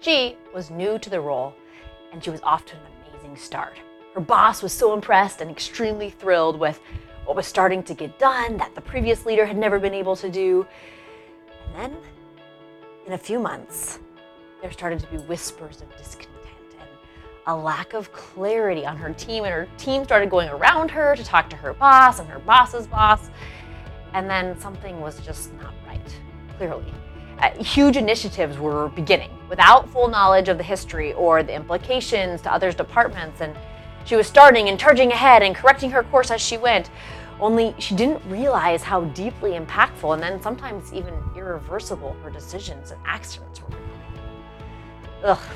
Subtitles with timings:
[0.00, 1.54] She was new to the role,
[2.10, 3.78] and she was off to an amazing start.
[4.14, 6.80] Her boss was so impressed and extremely thrilled with
[7.26, 10.30] what was starting to get done that the previous leader had never been able to
[10.30, 10.66] do.
[11.66, 11.96] And then,
[13.06, 13.98] in a few months,
[14.62, 16.30] there started to be whispers of discontent
[16.80, 16.88] and
[17.46, 19.44] a lack of clarity on her team.
[19.44, 22.86] And her team started going around her to talk to her boss and her boss's
[22.86, 23.28] boss.
[24.14, 26.00] And then something was just not right,
[26.56, 26.92] clearly.
[27.40, 32.52] Uh, huge initiatives were beginning without full knowledge of the history or the implications to
[32.52, 33.40] others' departments.
[33.40, 33.56] And
[34.04, 36.90] she was starting and charging ahead and correcting her course as she went.
[37.40, 43.00] Only she didn't realize how deeply impactful and then sometimes even irreversible her decisions and
[43.06, 43.68] accidents were.
[45.24, 45.50] Ugh.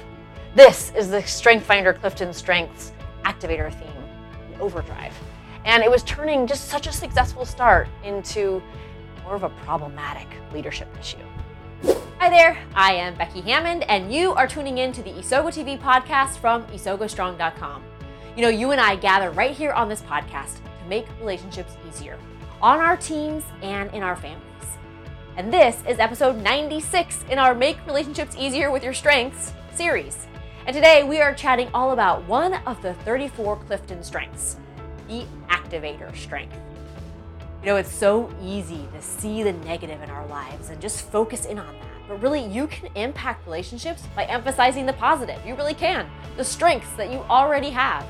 [0.55, 2.93] This is the Strength Finder Clifton Strengths
[3.25, 4.05] activator theme,
[4.53, 5.13] the overdrive.
[5.65, 8.63] And it was turning just such a successful start into
[9.25, 11.19] more of a problematic leadership issue.
[12.25, 15.79] Hi there, I am Becky Hammond, and you are tuning in to the Isogo TV
[15.79, 17.85] podcast from isogostrong.com.
[18.35, 22.19] You know, you and I gather right here on this podcast to make relationships easier
[22.63, 24.43] on our teams and in our families.
[25.37, 30.27] And this is episode 96 in our Make Relationships Easier with Your Strengths series.
[30.67, 34.57] And today we are chatting all about one of the 34 Clifton strengths
[35.09, 36.57] the activator strength.
[37.61, 41.45] You know, it's so easy to see the negative in our lives and just focus
[41.45, 41.94] in on that.
[42.09, 45.45] But really, you can impact relationships by emphasizing the positive.
[45.47, 46.09] You really can.
[46.37, 48.07] The strengths that you already have.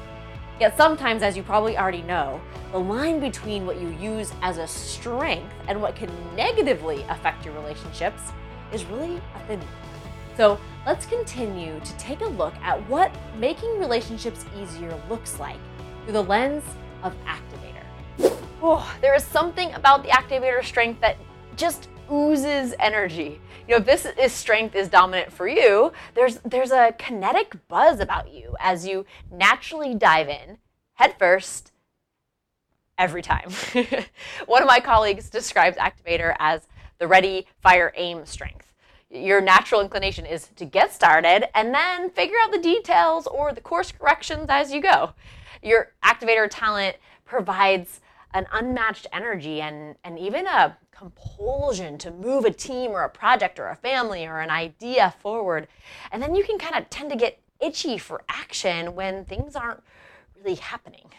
[0.60, 2.40] Yet sometimes, as you probably already know,
[2.72, 7.54] the line between what you use as a strength and what can negatively affect your
[7.54, 8.32] relationships
[8.72, 9.68] is really a thin one.
[10.36, 15.58] So let's continue to take a look at what making relationships easier looks like
[16.04, 16.64] through the lens
[17.04, 18.34] of activator.
[18.62, 21.16] Oh, there is something about the activator strength that
[21.56, 23.40] just oozes energy.
[23.66, 28.00] You know, if this is strength is dominant for you, there's there's a kinetic buzz
[28.00, 30.58] about you as you naturally dive in
[30.94, 31.72] head first
[32.98, 33.50] every time.
[34.46, 36.68] One of my colleagues describes activator as
[36.98, 38.72] the ready, fire, aim strength.
[39.10, 43.60] Your natural inclination is to get started and then figure out the details or the
[43.60, 45.12] course corrections as you go.
[45.62, 48.00] Your activator talent provides
[48.32, 53.58] an unmatched energy and, and even a compulsion to move a team or a project
[53.58, 55.68] or a family or an idea forward.
[56.12, 59.82] And then you can kind of tend to get itchy for action when things aren't
[60.36, 61.10] really happening.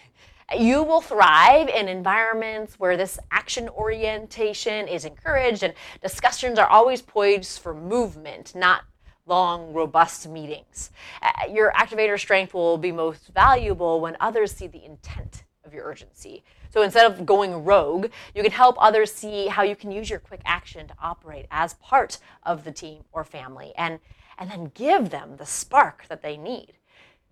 [0.56, 7.02] You will thrive in environments where this action orientation is encouraged and discussions are always
[7.02, 8.84] poised for movement, not
[9.26, 10.92] long, robust meetings.
[11.22, 15.86] Uh, your activator strength will be most valuable when others see the intent of your
[15.86, 16.44] urgency.
[16.70, 20.20] So instead of going rogue, you can help others see how you can use your
[20.20, 24.00] quick action to operate as part of the team or family and,
[24.38, 26.74] and then give them the spark that they need.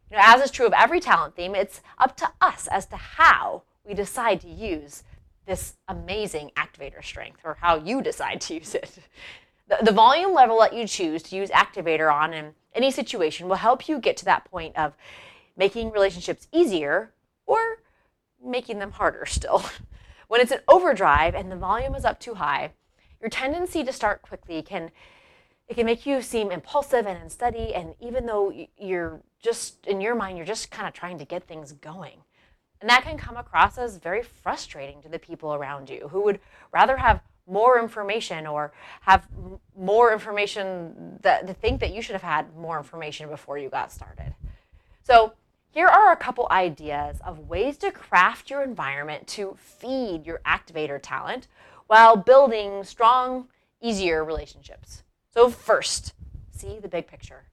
[0.10, 2.96] You know, as is true of every talent theme, it's up to us as to
[2.96, 5.04] how we decide to use
[5.46, 9.00] this amazing activator strength or how you decide to use it.
[9.68, 13.58] The, the volume level that you choose to use activator on in any situation will
[13.58, 14.94] help you get to that point of
[15.56, 17.12] making relationships easier
[18.44, 19.64] making them harder still.
[20.28, 22.72] when it's an overdrive and the volume is up too high,
[23.22, 24.92] your tendency to start quickly can
[25.70, 30.14] it can make you seem impulsive and unsteady and even though you're just in your
[30.14, 32.20] mind you're just kind of trying to get things going.
[32.82, 36.42] And that can come across as very frustrating to the people around you who would
[36.74, 39.28] rather have more information or have
[39.78, 43.92] more information that to think that you should have had more information before you got
[43.92, 44.34] started.
[45.04, 45.34] So
[45.74, 51.00] here are a couple ideas of ways to craft your environment to feed your activator
[51.02, 51.48] talent
[51.88, 53.48] while building strong,
[53.82, 55.02] easier relationships.
[55.34, 56.14] So first,
[56.52, 57.46] see the big picture.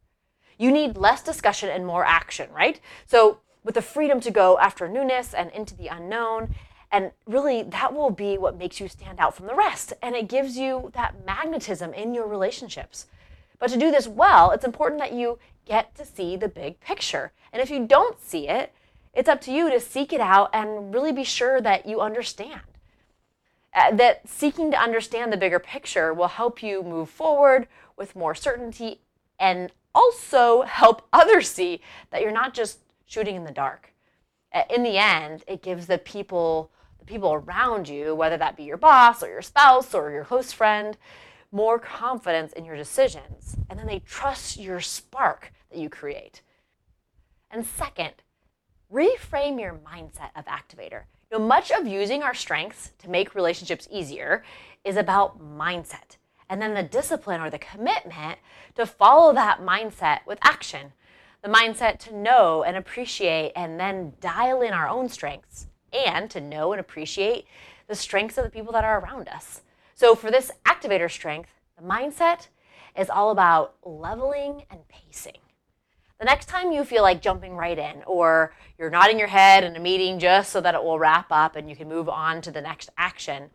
[0.58, 2.78] You need less discussion and more action, right?
[3.06, 6.54] So with the freedom to go after newness and into the unknown,
[6.92, 9.92] and really, that will be what makes you stand out from the rest.
[10.02, 13.06] And it gives you that magnetism in your relationships.
[13.60, 17.30] But to do this well, it's important that you get to see the big picture.
[17.52, 18.72] And if you don't see it,
[19.14, 22.62] it's up to you to seek it out and really be sure that you understand.
[23.72, 28.34] Uh, that seeking to understand the bigger picture will help you move forward with more
[28.34, 29.00] certainty
[29.38, 31.80] and also help others see
[32.10, 33.92] that you're not just shooting in the dark.
[34.52, 38.64] Uh, in the end, it gives the people the people around you, whether that be
[38.64, 40.98] your boss or your spouse or your close friend,
[41.52, 43.56] more confidence in your decisions.
[43.68, 46.42] And then they trust your spark that you create.
[47.50, 48.12] And second,
[48.92, 51.02] reframe your mindset of activator.
[51.30, 54.42] You know, much of using our strengths to make relationships easier
[54.84, 56.16] is about mindset.
[56.50, 58.38] and then the discipline or the commitment
[58.74, 60.92] to follow that mindset with action.
[61.42, 66.40] The mindset to know and appreciate and then dial in our own strengths and to
[66.40, 67.46] know and appreciate
[67.86, 69.62] the strengths of the people that are around us.
[70.00, 72.48] So, for this activator strength, the mindset
[72.96, 75.36] is all about leveling and pacing.
[76.18, 79.76] The next time you feel like jumping right in, or you're nodding your head in
[79.76, 82.50] a meeting just so that it will wrap up and you can move on to
[82.50, 83.50] the next action,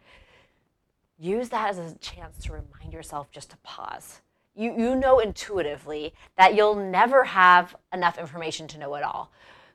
[1.17, 4.21] use that as a chance to remind yourself just to pause.
[4.53, 9.31] You, you know intuitively that you'll never have enough information to know it all.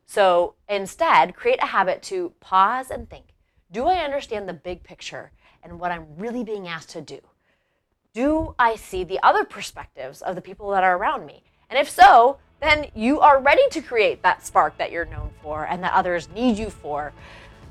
[0.07, 3.35] So instead, create a habit to pause and think
[3.73, 7.21] Do I understand the big picture and what I'm really being asked to do?
[8.13, 11.43] Do I see the other perspectives of the people that are around me?
[11.69, 15.67] And if so, then you are ready to create that spark that you're known for
[15.67, 17.13] and that others need you for.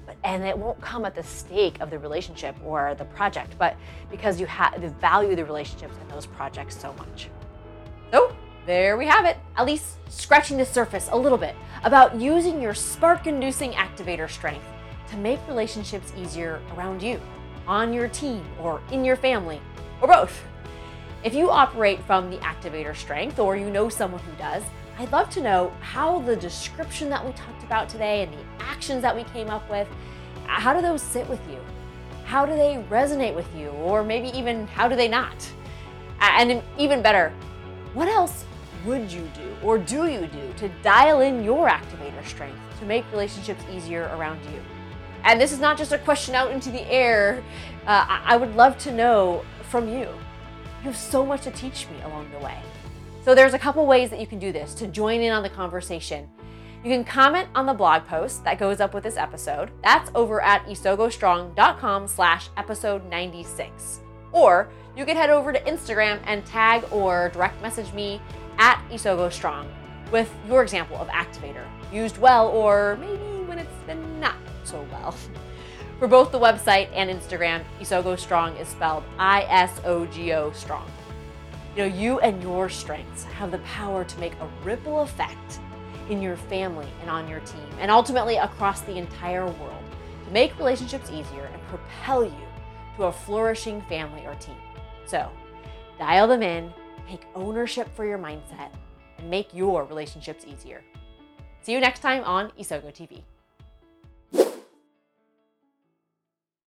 [0.06, 3.76] But, and it won't come at the stake of the relationship or the project, but
[4.10, 7.30] because you have value the relationships and those projects so much.
[8.12, 8.36] So
[8.66, 12.74] there we have it, at least scratching the surface a little bit about using your
[12.74, 14.66] spark inducing activator strength
[15.10, 17.20] to make relationships easier around you,
[17.70, 19.62] on your team, or in your family,
[20.02, 20.44] or both.
[21.24, 24.64] If you operate from the activator strength or you know someone who does,
[24.98, 29.04] I'd love to know how the description that we talked about today and the actions
[29.04, 29.88] that we came up with,
[30.46, 31.60] how do those sit with you?
[32.26, 33.68] How do they resonate with you?
[33.70, 35.48] Or maybe even how do they not?
[36.20, 37.32] And even better,
[37.94, 38.46] what else
[38.84, 43.06] would you do or do you do to dial in your activator strength to make
[43.12, 44.60] relationships easier around you?
[45.24, 47.44] And this is not just a question out into the air.
[47.86, 50.08] Uh, I would love to know from you.
[50.82, 52.58] You have so much to teach me along the way.
[53.24, 55.50] So there's a couple ways that you can do this to join in on the
[55.50, 56.30] conversation.
[56.84, 59.72] You can comment on the blog post that goes up with this episode.
[59.84, 64.00] That's over at isogostrong.com slash episode 96.
[64.32, 68.22] Or you can head over to Instagram and tag or direct message me
[68.58, 69.68] at isogostrong
[70.12, 73.39] with your example of activator, used well or maybe
[74.64, 75.16] so well.
[76.00, 80.52] For both the website and Instagram, Isogo Strong is spelled I S O G O
[80.54, 80.90] Strong.
[81.76, 85.60] You know, you and your strengths have the power to make a ripple effect
[86.10, 89.84] in your family and on your team, and ultimately across the entire world
[90.26, 92.48] to make relationships easier and propel you
[92.98, 94.56] to a flourishing family or team.
[95.06, 95.30] So,
[95.98, 96.74] dial them in,
[97.08, 98.72] take ownership for your mindset,
[99.18, 100.82] and make your relationships easier.
[101.62, 103.24] See you next time on Isogo TV.